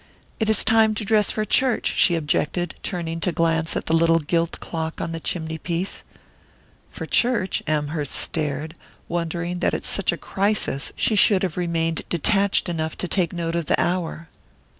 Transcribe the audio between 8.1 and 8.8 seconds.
stared,